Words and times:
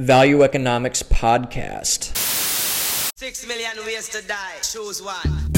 Value 0.00 0.42
Economics 0.42 1.02
Podcast. 1.02 2.16
Six 3.16 3.46
million 3.46 3.76
ways 3.84 4.08
to 4.10 4.22
die. 4.26 4.54
Choose 4.62 5.02
one. 5.02 5.52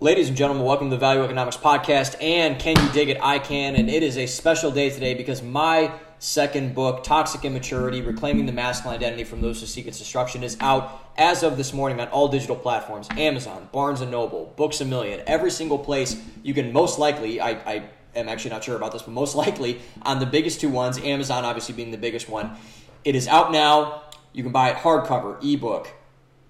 Ladies 0.00 0.26
and 0.26 0.36
gentlemen, 0.36 0.64
welcome 0.64 0.90
to 0.90 0.96
the 0.96 1.00
Value 1.00 1.22
Economics 1.22 1.56
Podcast. 1.56 2.20
And 2.20 2.58
can 2.58 2.74
you 2.76 2.92
dig 2.92 3.08
it? 3.08 3.18
I 3.22 3.38
can. 3.38 3.76
And 3.76 3.88
it 3.88 4.02
is 4.02 4.18
a 4.18 4.26
special 4.26 4.72
day 4.72 4.90
today 4.90 5.14
because 5.14 5.42
my 5.42 5.92
second 6.22 6.72
book, 6.72 7.02
Toxic 7.02 7.44
Immaturity 7.44 8.00
Reclaiming 8.00 8.46
the 8.46 8.52
Masculine 8.52 8.96
Identity 8.96 9.24
from 9.24 9.40
Those 9.40 9.58
Who 9.58 9.66
Seek 9.66 9.88
Its 9.88 9.98
Destruction, 9.98 10.44
is 10.44 10.56
out 10.60 11.04
as 11.18 11.42
of 11.42 11.56
this 11.56 11.72
morning 11.72 11.98
on 11.98 12.06
all 12.08 12.28
digital 12.28 12.54
platforms 12.54 13.08
Amazon, 13.16 13.68
Barnes 13.72 14.00
and 14.00 14.12
Noble, 14.12 14.52
Books 14.56 14.80
a 14.80 14.84
Million, 14.84 15.20
every 15.26 15.50
single 15.50 15.80
place 15.80 16.22
you 16.44 16.54
can 16.54 16.72
most 16.72 17.00
likely, 17.00 17.40
I, 17.40 17.50
I 17.50 17.82
am 18.14 18.28
actually 18.28 18.52
not 18.52 18.62
sure 18.62 18.76
about 18.76 18.92
this, 18.92 19.02
but 19.02 19.10
most 19.10 19.34
likely 19.44 19.80
on 20.02 20.20
the 20.20 20.26
biggest 20.26 20.60
two 20.60 20.68
ones, 20.68 20.96
Amazon 20.98 21.44
obviously 21.44 21.74
being 21.74 21.90
the 21.90 21.98
biggest 21.98 22.28
one. 22.28 22.56
It 23.04 23.16
is 23.16 23.26
out 23.26 23.50
now. 23.50 24.02
You 24.32 24.44
can 24.44 24.52
buy 24.52 24.70
it 24.70 24.76
hardcover, 24.76 25.42
ebook, 25.42 25.88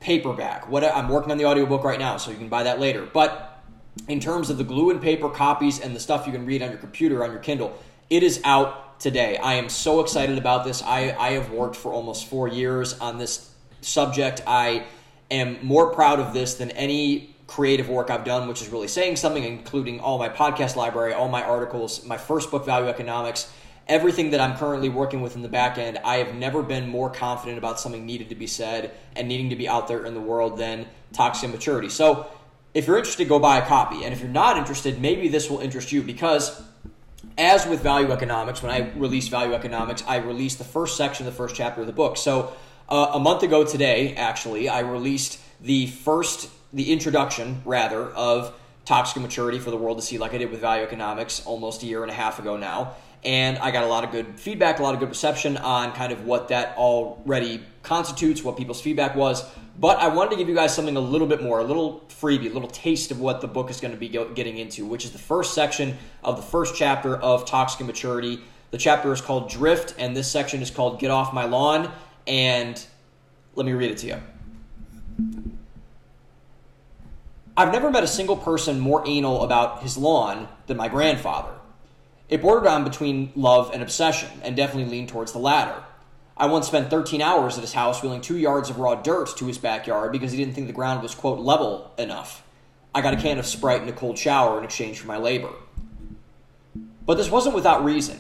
paperback. 0.01 0.69
What 0.69 0.85
I'm 0.85 1.09
working 1.09 1.33
on 1.33 1.39
the 1.39 1.47
audiobook 1.47 1.83
right 1.83 1.99
now, 1.99 2.19
so 2.19 2.31
you 2.31 2.37
can 2.37 2.51
buy 2.51 2.65
that 2.65 2.79
later. 2.79 3.09
But 3.11 3.65
in 4.07 4.21
terms 4.21 4.51
of 4.51 4.59
the 4.59 4.65
glue 4.65 4.91
and 4.91 5.01
paper 5.01 5.31
copies 5.31 5.81
and 5.81 5.97
the 5.97 6.01
stuff 6.01 6.27
you 6.27 6.33
can 6.33 6.45
read 6.45 6.61
on 6.61 6.69
your 6.69 6.79
computer, 6.79 7.25
on 7.25 7.31
your 7.31 7.41
Kindle, 7.41 7.75
it 8.11 8.23
is 8.23 8.39
out 8.45 8.92
today. 9.03 9.37
I 9.37 9.55
am 9.55 9.69
so 9.69 10.01
excited 10.01 10.39
about 10.39 10.65
this. 10.65 10.83
I, 10.83 11.15
I 11.19 11.33
have 11.33 11.51
worked 11.51 11.77
for 11.77 11.93
almost 11.93 12.27
four 12.27 12.49
years 12.49 12.99
on 13.01 13.19
this 13.19 13.51
subject. 13.81 14.43
I 14.47 14.85
am 15.31 15.59
more 15.63 15.93
proud 15.93 16.21
of 16.21 16.33
this 16.33 16.55
than 16.55 16.71
any 16.71 17.35
creative 17.47 17.89
work 17.89 18.11
I've 18.11 18.25
done, 18.25 18.49
which 18.49 18.63
is 18.63 18.69
really 18.69 18.89
saying 18.89 19.17
something, 19.17 19.43
including 19.43 20.01
all 20.01 20.19
my 20.19 20.29
podcast 20.29 20.77
library, 20.77 21.13
all 21.13 21.29
my 21.29 21.43
articles, 21.43 22.07
my 22.07 22.17
first 22.17 22.51
book, 22.51 22.65
Value 22.65 22.89
Economics 22.89 23.53
everything 23.89 24.31
that 24.31 24.41
I'm 24.41 24.57
currently 24.57 24.89
working 24.89 25.21
with 25.21 25.37
in 25.37 25.43
the 25.43 25.49
back 25.49 25.79
end, 25.79 25.99
I 26.05 26.17
have 26.19 26.35
never 26.35 26.63
been 26.63 26.89
more 26.89 27.11
confident 27.11 27.59
about 27.59 27.81
something 27.81 28.07
needed 28.07 28.29
to 28.29 28.35
be 28.35 28.47
said 28.47 28.93
and 29.17 29.29
needing 29.29 29.51
to 29.51 29.57
be 29.57 29.69
out 29.69 29.89
there 29.89 30.05
in 30.07 30.15
the 30.15 30.21
world 30.21 30.59
than 30.59 30.87
Toxic 31.13 31.49
Immaturity. 31.49 31.89
So, 31.89 32.27
if 32.75 32.87
you're 32.87 32.97
interested, 32.97 33.29
go 33.29 33.39
buy 33.39 33.59
a 33.59 33.67
copy. 33.67 34.03
And 34.05 34.15
if 34.15 34.21
you're 34.21 34.31
not 34.31 34.57
interested, 34.57 34.99
maybe 34.99 35.29
this 35.29 35.51
will 35.51 35.59
interest 35.59 35.93
you 35.93 36.03
because, 36.03 36.63
as 37.39 37.67
with 37.67 37.83
value 37.83 38.13
economics, 38.13 38.63
when 38.63 38.73
I 38.73 38.91
release 38.97 39.29
value 39.29 39.55
economics, 39.55 40.03
I 40.07 40.17
release 40.17 40.57
the 40.57 40.65
first 40.65 40.97
section, 40.97 41.27
of 41.27 41.33
the 41.33 41.37
first 41.37 41.55
chapter 41.55 41.81
of 41.81 41.87
the 41.87 41.93
book. 41.93 42.17
So, 42.17 42.53
uh, 42.89 43.13
a 43.15 43.19
month 43.19 43.43
ago 43.43 43.65
today, 43.65 44.15
actually, 44.15 44.69
I 44.69 44.81
released 44.81 45.41
the 45.61 45.87
first, 45.87 46.51
the 46.73 46.93
introduction, 46.93 47.63
rather, 47.65 48.03
of 48.11 48.55
Toxic 48.85 49.17
Immaturity 49.17 49.59
for 49.59 49.71
the 49.71 49.77
world 49.77 49.99
to 49.99 50.03
see, 50.03 50.19
like 50.19 50.35
I 50.35 50.39
did 50.39 50.51
with 50.51 50.61
value 50.61 50.83
economics 50.83 51.47
almost 51.47 51.83
a 51.83 51.87
year 51.87 52.03
and 52.03 52.11
a 52.11 52.15
half 52.15 52.39
ago 52.39 52.57
now 52.57 52.97
and 53.25 53.59
I 53.59 53.71
got 53.71 53.85
a 53.85 53.87
lot 53.87 54.05
of 54.05 54.11
good 54.11 54.39
feedback, 54.39 54.79
a 54.79 54.83
lot 54.83 54.95
of 54.95 55.01
good 55.01 55.09
reception 55.09 55.57
on 55.57 55.93
kind 55.93 56.13
of 56.13 56.25
what 56.25 56.49
that 56.49 56.77
already 56.77 57.63
constitutes, 57.83 58.43
what 58.43 58.57
people's 58.57 58.81
feedback 58.81 59.15
was. 59.15 59.45
But 59.79 59.99
I 59.99 60.09
wanted 60.09 60.31
to 60.31 60.37
give 60.37 60.49
you 60.49 60.55
guys 60.55 60.75
something 60.75 60.97
a 60.97 61.01
little 61.01 61.27
bit 61.27 61.43
more, 61.43 61.61
a 61.61 61.65
little 61.65 62.05
freebie, 62.09 62.51
a 62.51 62.53
little 62.53 62.69
taste 62.69 63.11
of 63.11 63.21
what 63.21 63.41
the 63.41 63.49
book 63.49 63.71
is 63.71 63.81
going 63.81 63.93
to 63.93 63.99
be 63.99 64.09
getting 64.09 64.59
into, 64.59 64.87
which 64.87 65.05
is 65.05 65.13
the 65.13 65.19
first 65.19 65.55
section 65.55 65.97
of 66.23 66.37
the 66.37 66.43
first 66.43 66.75
chapter 66.77 67.17
of 67.17 67.47
Toxic 67.47 67.81
Immaturity. 67.81 68.41
The 68.71 68.79
chapter 68.79 69.13
is 69.13 69.21
called 69.21 69.51
Drift, 69.51 69.95
and 69.99 70.17
this 70.17 70.31
section 70.31 70.63
is 70.63 70.71
called 70.71 71.01
Get 71.01 71.11
Off 71.11 71.33
My 71.35 71.45
Lawn. 71.45 71.91
And 72.27 72.85
let 73.55 73.67
me 73.67 73.73
read 73.73 73.91
it 73.91 73.99
to 73.99 74.07
you. 74.07 74.23
I've 77.57 77.73
never 77.73 77.91
met 77.91 78.03
a 78.03 78.09
single 78.09 78.37
person 78.37 78.81
more 78.81 79.03
anal 79.07 79.43
about 79.43 79.83
his 79.83 79.99
lawn 79.99 80.49
than 80.67 80.79
my 80.79 80.89
grandfather. 80.89 81.53
It 82.31 82.41
bordered 82.41 82.67
on 82.67 82.83
between 82.83 83.31
love 83.37 83.73
and 83.75 83.83
obsession, 83.83 84.31
and 84.43 84.57
definitely 84.57 84.91
leaned 84.91 85.11
towards 85.11 85.33
the 85.33 85.39
latter. 85.39 85.83
I 86.37 86.47
once 86.47 86.67
spent 86.67 86.91
13 86.91 87.21
hours 87.21 87.57
at 87.57 87.61
his 87.61 87.75
house 87.75 88.03
wheeling 88.03 88.21
two 88.21 88.37
yards 88.37 88.71
of 88.71 88.79
raw 88.79 88.95
dirt 88.95 89.37
to 89.37 89.47
his 89.47 89.59
backyard 89.59 90.13
because 90.13 90.33
he 90.33 90.39
didn't 90.39 90.55
think 90.55 90.67
the 90.67 90.73
ground 90.73 91.03
was, 91.03 91.15
quote, 91.15 91.39
level 91.39 91.93
enough. 91.99 92.43
I 92.95 93.01
got 93.01 93.15
a 93.15 93.19
can 93.19 93.39
of 93.39 93.47
Sprite 93.47 93.81
and 93.81 93.91
a 93.91 93.93
cold 93.93 94.19
shower 94.19 94.59
in 94.59 94.65
exchange 94.65 94.99
for 94.99 95.07
my 95.07 95.19
labor. 95.19 95.51
But 97.05 97.17
this 97.17 97.31
wasn't 97.31 97.55
without 97.55 97.85
reason. 97.85 98.19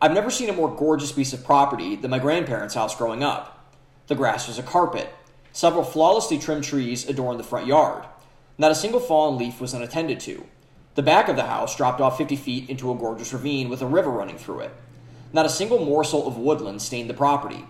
I've 0.00 0.14
never 0.14 0.30
seen 0.30 0.48
a 0.48 0.54
more 0.54 0.74
gorgeous 0.74 1.12
piece 1.12 1.32
of 1.32 1.44
property 1.44 1.96
than 1.96 2.10
my 2.10 2.18
grandparents' 2.18 2.74
house 2.74 2.94
growing 2.94 3.24
up. 3.24 3.74
The 4.06 4.14
grass 4.14 4.46
was 4.46 4.58
a 4.58 4.62
carpet. 4.62 5.08
Several 5.52 5.84
flawlessly 5.84 6.38
trimmed 6.38 6.64
trees 6.64 7.08
adorned 7.08 7.40
the 7.40 7.44
front 7.44 7.66
yard. 7.66 8.04
Not 8.58 8.70
a 8.70 8.76
single 8.76 9.00
fallen 9.00 9.38
leaf 9.38 9.60
was 9.60 9.74
unattended 9.74 10.20
to. 10.20 10.46
The 10.94 11.02
back 11.02 11.28
of 11.28 11.36
the 11.36 11.44
house 11.44 11.76
dropped 11.76 12.00
off 12.00 12.18
50 12.18 12.36
feet 12.36 12.70
into 12.70 12.90
a 12.90 12.94
gorgeous 12.94 13.32
ravine 13.32 13.68
with 13.68 13.82
a 13.82 13.86
river 13.86 14.10
running 14.10 14.38
through 14.38 14.60
it. 14.60 14.74
Not 15.32 15.46
a 15.46 15.50
single 15.50 15.84
morsel 15.84 16.26
of 16.26 16.38
woodland 16.38 16.80
stained 16.80 17.10
the 17.10 17.14
property. 17.14 17.64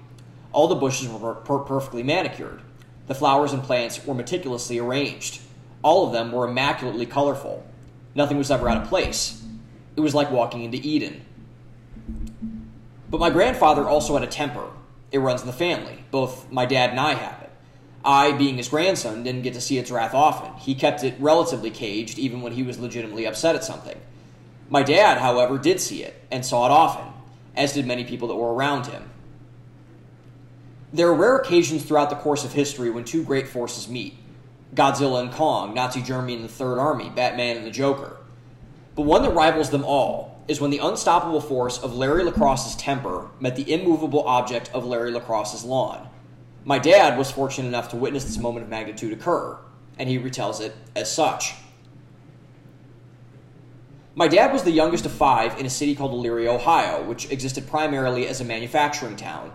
All 0.52 0.69
the 0.69 0.74
bushes 0.74 1.08
were 1.08 1.34
per- 1.34 1.58
perfectly 1.58 2.02
manicured. 2.02 2.62
The 3.06 3.14
flowers 3.14 3.52
and 3.52 3.62
plants 3.62 4.04
were 4.04 4.14
meticulously 4.14 4.78
arranged. 4.78 5.41
All 5.82 6.06
of 6.06 6.12
them 6.12 6.32
were 6.32 6.48
immaculately 6.48 7.06
colorful. 7.06 7.66
Nothing 8.14 8.38
was 8.38 8.50
ever 8.50 8.68
out 8.68 8.82
of 8.82 8.88
place. 8.88 9.42
It 9.97 10.00
was 10.00 10.14
like 10.14 10.30
walking 10.30 10.62
into 10.62 10.78
Eden. 10.78 11.24
But 13.10 13.20
my 13.20 13.30
grandfather 13.30 13.88
also 13.88 14.14
had 14.14 14.22
a 14.22 14.30
temper. 14.30 14.68
It 15.10 15.18
runs 15.18 15.41
in 15.41 15.47
the 15.47 15.52
family. 15.52 16.04
Both 16.10 16.50
my 16.52 16.66
dad 16.66 16.91
and 16.91 17.00
I 17.00 17.14
have 17.14 17.42
it. 17.42 17.50
I, 18.04 18.32
being 18.32 18.56
his 18.56 18.68
grandson, 18.68 19.22
didn't 19.22 19.42
get 19.42 19.54
to 19.54 19.60
see 19.60 19.78
its 19.78 19.91
wrath 19.91 20.14
often. 20.14 20.54
He 20.60 20.74
kept 20.74 21.02
it 21.02 21.16
relatively 21.18 21.70
caged, 21.70 22.18
even 22.18 22.42
when 22.42 22.52
he 22.52 22.62
was 22.62 22.78
legitimately 22.78 23.26
upset 23.26 23.56
at 23.56 23.64
something. 23.64 23.98
My 24.70 24.82
dad, 24.82 25.18
however, 25.18 25.58
did 25.58 25.80
see 25.80 26.04
it, 26.04 26.14
and 26.30 26.44
saw 26.44 26.66
it 26.66 26.70
often, 26.70 27.12
as 27.58 27.74
did 27.74 27.86
many 27.86 28.04
people 28.04 28.28
that 28.28 28.36
were 28.36 28.54
around 28.54 28.86
him. 28.86 29.10
There 30.92 31.08
are 31.08 31.14
rare 31.14 31.36
occasions 31.36 31.84
throughout 31.84 32.08
the 32.08 32.16
course 32.16 32.44
of 32.44 32.52
history 32.52 32.88
when 32.88 33.04
two 33.04 33.22
great 33.22 33.48
forces 33.48 33.88
meet 33.88 34.16
Godzilla 34.74 35.20
and 35.20 35.32
Kong, 35.32 35.74
Nazi 35.74 36.00
Germany 36.00 36.34
and 36.34 36.44
the 36.44 36.48
Third 36.48 36.78
Army, 36.78 37.10
Batman 37.10 37.56
and 37.56 37.66
the 37.66 37.70
Joker. 37.70 38.16
But 38.94 39.02
one 39.02 39.22
that 39.22 39.34
rivals 39.34 39.70
them 39.70 39.84
all 39.84 40.42
is 40.47 40.60
when 40.60 40.70
the 40.70 40.78
unstoppable 40.78 41.41
force 41.41 41.78
of 41.78 41.94
Larry 41.94 42.24
LaCrosse's 42.24 42.76
temper 42.76 43.28
met 43.41 43.56
the 43.56 43.70
immovable 43.72 44.26
object 44.26 44.70
of 44.72 44.86
Larry 44.86 45.10
LaCrosse's 45.10 45.64
lawn. 45.64 46.08
My 46.64 46.78
dad 46.78 47.18
was 47.18 47.30
fortunate 47.30 47.68
enough 47.68 47.91
to 47.91 47.97
witness 47.97 48.24
this 48.24 48.38
moment 48.38 48.64
of 48.64 48.70
magnitude 48.70 49.12
occur, 49.12 49.58
and 49.98 50.08
he 50.08 50.18
retells 50.18 50.60
it 50.60 50.74
as 50.94 51.12
such. 51.12 51.54
My 54.18 54.26
dad 54.26 54.52
was 54.52 54.64
the 54.64 54.72
youngest 54.72 55.06
of 55.06 55.12
five 55.12 55.60
in 55.60 55.66
a 55.66 55.70
city 55.70 55.94
called 55.94 56.10
Elyria, 56.10 56.48
Ohio, 56.48 57.04
which 57.04 57.30
existed 57.30 57.68
primarily 57.68 58.26
as 58.26 58.40
a 58.40 58.44
manufacturing 58.44 59.14
town. 59.14 59.52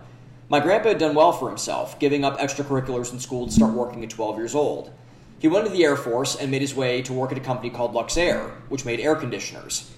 My 0.48 0.58
grandpa 0.58 0.88
had 0.88 0.98
done 0.98 1.14
well 1.14 1.32
for 1.32 1.50
himself, 1.50 1.98
giving 1.98 2.24
up 2.24 2.38
extracurriculars 2.38 3.12
in 3.12 3.20
school 3.20 3.44
to 3.44 3.52
start 3.52 3.74
working 3.74 4.02
at 4.02 4.08
12 4.08 4.38
years 4.38 4.54
old. 4.54 4.90
He 5.38 5.48
went 5.48 5.66
into 5.66 5.76
the 5.76 5.84
Air 5.84 5.96
Force 5.96 6.34
and 6.34 6.50
made 6.50 6.62
his 6.62 6.74
way 6.74 7.02
to 7.02 7.12
work 7.12 7.30
at 7.30 7.36
a 7.36 7.42
company 7.42 7.68
called 7.68 7.92
Luxaire, 7.92 8.52
which 8.70 8.86
made 8.86 9.00
air 9.00 9.14
conditioners. 9.14 9.90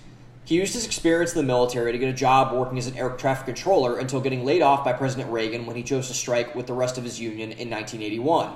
He 0.45 0.57
used 0.57 0.75
his 0.75 0.85
experience 0.85 1.33
in 1.33 1.39
the 1.39 1.47
military 1.47 1.93
to 1.93 1.99
get 1.99 2.09
a 2.09 2.13
job 2.13 2.53
working 2.53 2.77
as 2.77 2.89
an 2.89 2.97
air 2.97 3.11
traffic 3.11 3.47
controller 3.47 4.01
until 4.01 4.21
getting 4.21 4.45
laid 4.45 4.63
off 4.63 4.85
by 4.85 4.95
President 4.95 5.31
Reagan 5.31 5.67
when 5.67 5.77
he 5.77 5.85
chose 5.85 6.09
to 6.09 6.15
strike 6.15 6.57
with 6.57 6.67
the 6.67 6.73
rest 6.73 6.99
of 6.99 7.05
his 7.05 7.21
union 7.21 7.53
in 7.53 7.71
1981. 7.71 8.51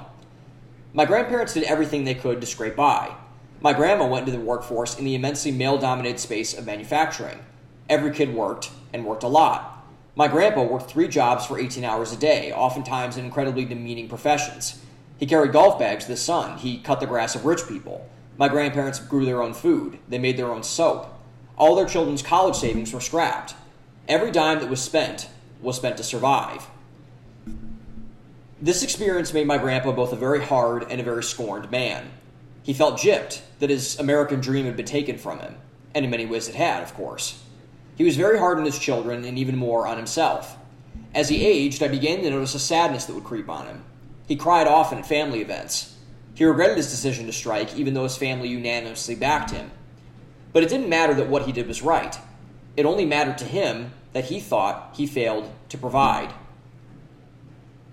My 0.93 1.05
grandparents 1.05 1.55
did 1.55 1.63
everything 1.63 2.03
they 2.03 2.17
could 2.17 2.41
to 2.41 2.49
scrape 2.49 2.75
by. 2.75 3.15
My 3.63 3.75
grandma 3.75 4.07
went 4.07 4.27
into 4.27 4.39
the 4.39 4.45
workforce 4.45 4.99
in 4.99 5.05
the 5.05 5.15
immensely 5.15 5.51
male 5.51 5.77
dominated 5.77 6.19
space 6.19 6.57
of 6.57 6.65
manufacturing. 6.65 7.41
Every 7.91 8.11
kid 8.11 8.35
worked, 8.35 8.71
and 8.93 9.05
worked 9.05 9.23
a 9.23 9.29
lot. 9.29 9.85
My 10.17 10.29
grandpa 10.29 10.63
worked 10.63 10.91
three 10.91 11.09
jobs 11.09 11.47
for 11.47 11.59
18 11.59 11.85
hours 11.85 12.13
a 12.13 12.17
day, 12.17 12.53
oftentimes 12.53 13.17
in 13.17 13.25
incredibly 13.25 13.65
demeaning 13.65 14.09
professions. 14.09 14.81
He 15.19 15.27
carried 15.27 15.53
golf 15.53 15.79
bags 15.79 16.05
to 16.05 16.11
the 16.11 16.17
sun. 16.17 16.59
He 16.59 16.79
cut 16.79 17.01
the 17.01 17.07
grass 17.07 17.35
of 17.35 17.45
rich 17.45 17.67
people. 17.69 18.09
My 18.39 18.49
grandparents 18.49 18.99
grew 18.99 19.27
their 19.27 19.43
own 19.43 19.53
food. 19.53 19.99
They 20.09 20.19
made 20.19 20.37
their 20.39 20.51
own 20.51 20.63
soap. 20.63 21.13
All 21.59 21.77
their 21.77 21.87
children's 21.87 22.23
college 22.23 22.57
savings 22.57 22.93
were 22.93 23.01
scrapped. 23.01 23.55
Every 24.09 24.31
dime 24.31 24.61
that 24.61 24.71
was 24.71 24.81
spent 24.81 25.29
was 25.61 25.77
spent 25.77 25.99
to 25.99 26.03
survive. 26.03 26.67
This 28.63 28.83
experience 28.83 29.35
made 29.35 29.47
my 29.47 29.59
grandpa 29.59 29.93
both 29.93 30.13
a 30.13 30.17
very 30.17 30.43
hard 30.43 30.91
and 30.91 31.01
a 31.01 31.05
very 31.05 31.23
scorned 31.23 31.71
man. 31.71 32.11
He 32.71 32.75
felt 32.75 33.01
gypped 33.01 33.41
that 33.59 33.69
his 33.69 33.99
American 33.99 34.39
dream 34.39 34.65
had 34.65 34.77
been 34.77 34.87
taken 34.87 35.19
from 35.19 35.41
him, 35.41 35.57
and 35.93 36.05
in 36.05 36.11
many 36.13 36.25
ways 36.25 36.49
it 36.49 36.55
had, 36.55 36.85
of 36.85 36.95
course. 36.95 37.43
He 37.97 38.05
was 38.05 38.17
very 38.17 38.39
hard 38.39 38.59
on 38.59 38.65
his 38.65 38.79
children 38.79 39.25
and 39.25 39.37
even 39.37 39.57
more 39.57 39.89
on 39.89 39.97
himself. 39.97 40.57
As 41.13 41.29
he 41.29 41.45
aged, 41.45 41.83
I 41.83 41.89
began 41.89 42.23
to 42.23 42.31
notice 42.31 42.55
a 42.55 42.61
sadness 42.61 43.07
that 43.07 43.15
would 43.15 43.25
creep 43.25 43.49
on 43.49 43.67
him. 43.67 43.83
He 44.29 44.37
cried 44.37 44.69
often 44.69 44.99
at 44.99 45.07
family 45.07 45.41
events. 45.41 45.97
He 46.37 46.45
regretted 46.45 46.77
his 46.77 46.89
decision 46.89 47.27
to 47.27 47.33
strike, 47.33 47.75
even 47.75 47.95
though 47.95 48.05
his 48.05 48.17
family 48.17 48.47
unanimously 48.47 49.17
backed 49.17 49.51
him. 49.51 49.73
But 50.53 50.63
it 50.63 50.69
didn't 50.69 50.89
matter 50.89 51.15
that 51.15 51.29
what 51.29 51.47
he 51.47 51.53
did 51.53 51.67
was 51.67 51.83
right. 51.83 52.17
It 52.77 52.87
only 52.87 53.05
mattered 53.05 53.39
to 53.39 53.47
him 53.47 53.95
that 54.13 54.27
he 54.27 54.39
thought 54.39 54.95
he 54.97 55.09
failed 55.09 55.51
to 55.71 55.77
provide. 55.77 56.33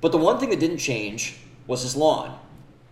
But 0.01 0.12
the 0.12 0.19
one 0.19 0.38
thing 0.38 0.51
that 0.51 0.59
didn't 0.59 0.77
change 0.77 1.39
was 1.65 1.81
his 1.81 1.95
lawn. 1.95 2.38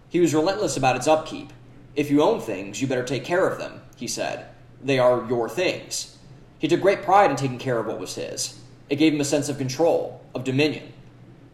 He 0.10 0.20
was 0.20 0.34
relentless 0.34 0.78
about 0.78 0.96
its 0.96 1.08
upkeep. 1.08 1.54
If 1.96 2.12
you 2.12 2.22
own 2.22 2.42
things, 2.42 2.82
you 2.82 2.88
better 2.88 3.04
take 3.04 3.24
care 3.24 3.48
of 3.48 3.58
them, 3.58 3.82
he 3.96 4.08
said. 4.08 4.48
They 4.84 5.00
are 5.00 5.26
your 5.28 5.48
things. 5.48 6.18
He 6.60 6.68
took 6.68 6.82
great 6.82 7.04
pride 7.04 7.32
in 7.32 7.38
taking 7.38 7.58
care 7.58 7.80
of 7.80 7.88
what 7.88 8.00
was 8.00 8.16
his. 8.16 8.60
It 8.90 8.98
gave 8.98 9.14
him 9.14 9.22
a 9.22 9.26
sense 9.26 9.50
of 9.50 9.58
control, 9.58 10.22
of 10.34 10.44
dominion. 10.44 10.94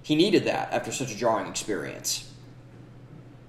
He 0.02 0.16
needed 0.16 0.46
that 0.46 0.74
after 0.74 0.92
such 0.92 1.12
a 1.12 1.18
jarring 1.18 1.48
experience. 1.48 2.28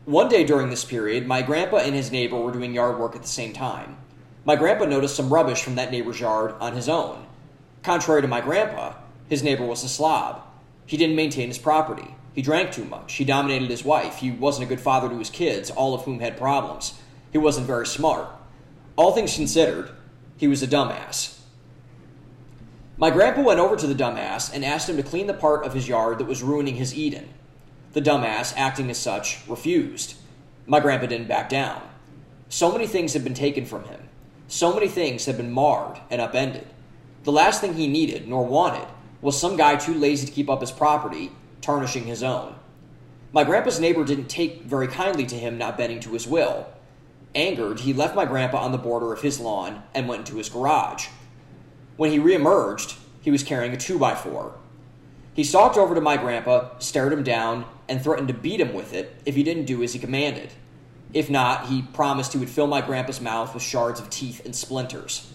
One 0.05 0.29
day 0.29 0.45
during 0.45 0.69
this 0.69 0.85
period, 0.85 1.27
my 1.27 1.43
grandpa 1.43 1.79
and 1.79 1.95
his 1.95 2.13
neighbor 2.13 2.37
were 2.37 2.53
doing 2.53 2.75
yard 2.75 2.99
work 2.99 3.17
at 3.17 3.23
the 3.23 3.29
same 3.29 3.53
time. 3.53 3.97
My 4.45 4.57
grandpa 4.57 4.85
noticed 4.85 5.17
some 5.17 5.33
rubbish 5.33 5.63
from 5.63 5.77
that 5.77 5.93
neighbor's 5.93 6.21
yard 6.21 6.55
on 6.61 6.75
his 6.75 6.89
own. 6.89 7.27
Contrary 7.83 8.21
to 8.21 8.29
my 8.29 8.41
grandpa, 8.41 8.95
his 9.29 9.43
neighbor 9.43 9.65
was 9.65 9.85
a 9.85 9.89
slob. 9.89 10.43
He 10.85 10.97
didn't 10.97 11.17
maintain 11.17 11.49
his 11.49 11.59
property. 11.59 12.15
He 12.35 12.43
drank 12.43 12.73
too 12.73 12.85
much. 12.85 13.15
He 13.15 13.25
dominated 13.25 13.71
his 13.71 13.85
wife. 13.85 14.17
He 14.17 14.31
wasn't 14.31 14.67
a 14.67 14.69
good 14.69 14.81
father 14.81 15.09
to 15.09 15.19
his 15.19 15.31
kids, 15.31 15.71
all 15.71 15.95
of 15.95 16.03
whom 16.03 16.21
had 16.21 16.37
problems. 16.37 16.95
He 17.31 17.39
wasn't 17.39 17.67
very 17.67 17.87
smart. 17.87 18.29
All 18.97 19.13
things 19.13 19.35
considered, 19.35 19.91
he 20.37 20.49
was 20.49 20.63
a 20.63 20.67
dumbass. 20.67 21.39
My 22.97 23.11
grandpa 23.11 23.43
went 23.43 23.61
over 23.61 23.77
to 23.77 23.87
the 23.87 23.95
dumbass 23.95 24.53
and 24.53 24.65
asked 24.65 24.89
him 24.89 24.97
to 24.97 25.03
clean 25.03 25.27
the 25.27 25.35
part 25.35 25.65
of 25.65 25.75
his 25.75 25.89
yard 25.89 26.19
that 26.19 26.27
was 26.27 26.43
ruining 26.43 26.77
his 26.77 26.95
Eden. 26.95 27.29
The 27.93 28.03
dumbass, 28.03 28.55
acting 28.57 28.91
as 28.91 28.99
such, 28.99 29.47
refused. 29.49 30.15
My 30.67 30.81
grandpa 30.81 31.07
didn't 31.07 31.29
back 31.29 31.49
down. 31.49 31.83
So 32.49 32.71
many 32.71 32.87
things 32.87 33.13
had 33.13 33.25
been 33.25 33.35
taken 33.35 33.65
from 33.67 33.85
him. 33.85 34.09
So 34.47 34.75
many 34.75 34.89
things 34.89 35.25
had 35.27 35.37
been 35.37 35.51
marred 35.51 35.99
and 36.11 36.21
upended. 36.21 36.67
The 37.25 37.33
last 37.33 37.61
thing 37.61 37.75
he 37.75 37.87
needed, 37.87 38.29
nor 38.29 38.45
wanted, 38.45 38.87
was 39.21 39.39
some 39.39 39.57
guy 39.57 39.77
too 39.77 39.95
lazy 39.95 40.27
to 40.27 40.33
keep 40.33 40.51
up 40.51 40.61
his 40.61 40.71
property, 40.71 41.31
tarnishing 41.63 42.05
his 42.05 42.23
own. 42.23 42.55
My 43.33 43.45
grandpa's 43.45 43.81
neighbor 43.81 44.05
didn't 44.05 44.29
take 44.29 44.65
very 44.65 44.89
kindly 44.89 45.25
to 45.27 45.39
him 45.39 45.57
not 45.57 45.79
bending 45.79 46.01
to 46.01 46.13
his 46.13 46.27
will. 46.27 46.67
Angered, 47.35 47.81
he 47.81 47.95
left 47.95 48.15
my 48.15 48.27
grandpa 48.27 48.59
on 48.59 48.73
the 48.73 48.79
border 48.79 49.13
of 49.13 49.23
his 49.23 49.41
lawn 49.41 49.83
and 49.95 50.07
went 50.07 50.29
into 50.29 50.37
his 50.37 50.51
garage. 50.51 51.07
When 51.97 52.11
he 52.11 52.19
reemerged, 52.19 52.99
he 53.23 53.31
was 53.31 53.43
carrying 53.43 53.73
a 53.73 53.77
2x4. 53.77 54.53
He 55.33 55.45
stalked 55.45 55.79
over 55.79 55.95
to 55.95 56.01
my 56.03 56.19
grandpa, 56.19 56.79
stared 56.79 57.13
him 57.13 57.23
down, 57.23 57.65
and 57.89 58.03
threatened 58.03 58.29
to 58.29 58.35
beat 58.35 58.61
him 58.61 58.75
with 58.75 58.93
it 58.93 59.17
if 59.25 59.35
he 59.35 59.43
didn't 59.43 59.65
do 59.65 59.83
as 59.83 59.95
he 59.95 59.99
commanded. 59.99 60.51
If 61.15 61.31
not, 61.31 61.67
he 61.67 61.83
promised 61.83 62.33
he 62.33 62.39
would 62.39 62.51
fill 62.51 62.67
my 62.67 62.83
grandpa's 62.83 63.21
mouth 63.21 63.55
with 63.55 63.63
shards 63.63 64.01
of 64.01 64.11
teeth 64.11 64.45
and 64.45 64.55
splinters. 64.55 65.33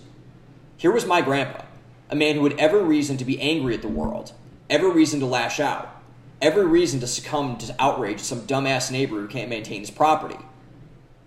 Here 0.76 0.92
was 0.92 1.06
my 1.06 1.22
grandpa, 1.22 1.64
a 2.12 2.16
man 2.16 2.36
who 2.36 2.44
had 2.44 2.60
every 2.60 2.84
reason 2.84 3.18
to 3.18 3.26
be 3.26 3.42
angry 3.42 3.74
at 3.74 3.82
the 3.82 3.88
world, 3.88 4.34
every 4.70 4.92
reason 4.92 5.20
to 5.22 5.26
lash 5.26 5.60
out, 5.60 5.97
every 6.42 6.66
reason 6.66 7.00
to 7.00 7.07
succumb 7.07 7.57
to 7.57 7.75
outrage 7.80 8.19
some 8.19 8.42
dumbass 8.42 8.92
neighbor 8.92 9.19
who 9.22 9.28
can't 9.28 9.50
maintain 9.50 9.81
his 9.81 9.92
property. 9.92 10.38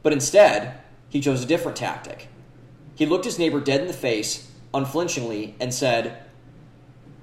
But 0.02 0.12
instead, 0.12 0.78
he 1.08 1.20
chose 1.20 1.42
a 1.42 1.46
different 1.46 1.76
tactic. 1.76 2.28
He 2.94 3.06
looked 3.06 3.24
his 3.24 3.38
neighbor 3.38 3.60
dead 3.60 3.80
in 3.80 3.86
the 3.86 3.92
face, 3.92 4.50
unflinchingly, 4.72 5.54
and 5.60 5.72
said, 5.72 6.22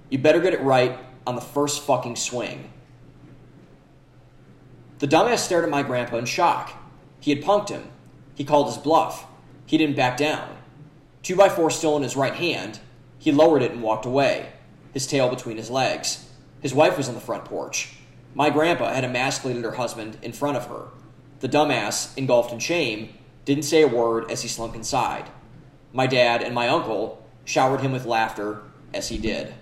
You 0.10 0.18
better 0.18 0.42
get 0.42 0.54
it 0.54 0.62
right 0.62 0.98
on 1.26 1.36
the 1.36 1.42
first 1.42 1.84
fucking 1.84 2.16
swing. 2.16 2.72
The 5.00 5.08
dumbass 5.08 5.40
stared 5.40 5.64
at 5.64 5.70
my 5.70 5.84
grandpa 5.84 6.18
in 6.18 6.26
shock. 6.26 6.72
He 7.20 7.32
had 7.32 7.44
punked 7.44 7.70
him. 7.70 7.90
He 8.36 8.44
called 8.44 8.68
his 8.68 8.78
bluff. 8.78 9.26
He 9.66 9.78
didn't 9.78 9.96
back 9.96 10.18
down. 10.18 10.58
Two 11.24 11.36
by 11.36 11.50
four 11.50 11.70
still 11.70 11.98
in 11.98 12.04
his 12.04 12.16
right 12.16 12.34
hand, 12.34 12.80
he 13.20 13.32
lowered 13.32 13.62
it 13.62 13.72
and 13.72 13.82
walked 13.82 14.06
away, 14.06 14.50
his 14.94 15.08
tail 15.08 15.30
between 15.30 15.58
his 15.58 15.70
legs. 15.70 16.27
His 16.62 16.74
wife 16.74 16.98
was 16.98 17.08
on 17.08 17.16
the 17.16 17.22
front 17.22 17.46
porch. 17.46 17.96
My 18.34 18.50
grandpa 18.50 18.94
had 18.94 19.04
emasculated 19.04 19.64
her 19.64 19.72
husband 19.72 20.18
in 20.22 20.32
front 20.32 20.58
of 20.58 20.68
her. 20.68 20.90
The 21.40 21.50
dumbass, 21.50 22.18
engulfed 22.18 22.52
in 22.52 22.60
shame, 22.60 23.14
didn't 23.46 23.64
say 23.64 23.82
a 23.82 23.88
word 23.88 24.32
as 24.32 24.42
he 24.42 24.48
slunk 24.48 24.76
inside. 24.76 25.30
My 25.94 26.08
dad 26.08 26.44
and 26.44 26.54
my 26.54 26.68
uncle 26.68 27.26
showered 27.46 27.82
him 27.82 27.92
with 27.92 28.06
laughter 28.06 28.62
as 28.94 29.10
he 29.10 29.18
did. 29.18 29.54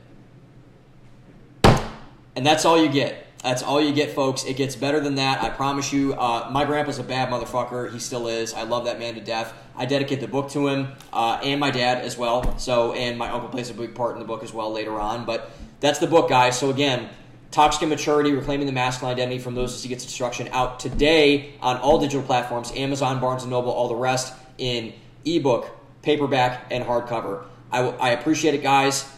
And 2.35 2.45
that's 2.45 2.65
all 2.65 2.81
you 2.81 2.89
get. 2.89 3.25
That's 3.43 3.61
all 3.61 3.79
you 3.79 3.93
get, 3.93 4.11
folks. 4.11 4.43
It 4.43 4.57
gets 4.57 4.75
better 4.75 4.99
than 4.99 5.15
that. 5.15 5.43
I 5.43 5.49
promise 5.49 5.93
you. 5.93 6.13
Uh, 6.15 6.49
my 6.51 6.65
grandpa's 6.65 6.97
a 6.97 7.03
bad 7.03 7.29
motherfucker. 7.29 7.93
He 7.93 7.99
still 7.99 8.27
is. 8.27 8.53
I 8.53 8.63
love 8.63 8.85
that 8.85 8.97
man 8.97 9.13
to 9.13 9.21
death. 9.21 9.53
I 9.75 9.85
dedicate 9.85 10.19
the 10.19 10.27
book 10.27 10.49
to 10.51 10.67
him 10.67 10.93
uh, 11.13 11.39
and 11.43 11.59
my 11.59 11.69
dad 11.69 11.99
as 11.99 12.17
well. 12.17 12.57
So, 12.57 12.93
and 12.93 13.19
my 13.19 13.29
uncle 13.29 13.49
plays 13.49 13.69
a 13.69 13.73
big 13.73 13.93
part 13.93 14.13
in 14.13 14.19
the 14.19 14.25
book 14.25 14.43
as 14.43 14.51
well 14.51 14.71
later 14.71 14.99
on. 14.99 15.25
But 15.25 15.51
that's 15.79 15.99
the 15.99 16.07
book, 16.07 16.29
guys. 16.29 16.57
So 16.57 16.69
again, 16.69 17.09
Toxic 17.51 17.83
Immaturity, 17.83 18.33
Reclaiming 18.33 18.65
the 18.65 18.73
Masculine 18.73 19.13
Identity 19.13 19.39
from 19.39 19.55
Those 19.55 19.71
Who 19.71 19.77
Seek 19.77 19.91
Its 19.91 20.05
Destruction, 20.05 20.49
out 20.51 20.79
today 20.79 21.53
on 21.61 21.77
all 21.77 21.99
digital 21.99 22.21
platforms 22.21 22.71
Amazon, 22.75 23.19
Barnes 23.21 23.45
& 23.45 23.47
Noble, 23.47 23.71
all 23.71 23.87
the 23.87 23.95
rest 23.95 24.33
in 24.57 24.93
ebook, 25.25 25.69
paperback, 26.01 26.67
and 26.71 26.83
hardcover. 26.83 27.45
I, 27.71 27.79
I 27.79 28.09
appreciate 28.11 28.53
it, 28.55 28.63
guys. 28.63 29.09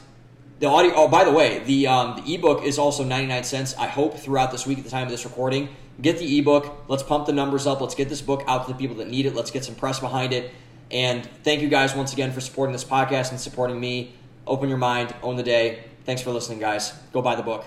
The 0.60 0.68
audio. 0.68 0.94
Oh, 0.96 1.08
by 1.08 1.24
the 1.24 1.32
way, 1.32 1.60
the 1.60 1.86
um, 1.88 2.16
the 2.16 2.34
ebook 2.34 2.64
is 2.64 2.80
also 2.80 3.04
ninety 3.04 3.28
nine 3.28 3.44
cents. 3.44 3.76
I 3.78 3.86
hope 3.86 4.18
throughout 4.18 4.52
this 4.52 4.66
week 4.66 4.80
at 4.80 4.84
the 4.84 4.90
time 4.90 5.04
of 5.04 5.12
this 5.12 5.24
recording, 5.24 5.70
get 6.02 6.18
the 6.18 6.40
ebook. 6.40 6.86
Let's 6.88 7.04
pump 7.04 7.28
the 7.28 7.34
numbers 7.34 7.68
up. 7.68 7.80
Let's 7.80 7.94
get 7.94 8.10
this 8.10 8.22
book 8.22 8.44
out 8.48 8.66
to 8.66 8.74
the 8.74 8.78
people 8.78 8.96
that 8.98 9.08
need 9.08 9.28
it. 9.28 9.36
Let's 9.36 9.52
get 9.52 9.66
some 9.66 9.76
press 9.76 10.00
behind 10.00 10.34
it. 10.34 10.52
And 10.90 11.24
thank 11.44 11.62
you 11.62 11.70
guys 11.70 11.94
once 11.94 12.14
again 12.14 12.32
for 12.32 12.42
supporting 12.42 12.74
this 12.74 12.84
podcast 12.84 13.30
and 13.30 13.40
supporting 13.40 13.80
me. 13.80 14.16
Open 14.48 14.70
your 14.70 14.78
mind, 14.80 15.14
own 15.22 15.36
the 15.36 15.44
day. 15.44 15.84
Thanks 16.08 16.22
for 16.22 16.32
listening, 16.32 16.60
guys. 16.60 16.94
Go 17.12 17.22
buy 17.22 17.36
the 17.36 17.44
book. 17.44 17.66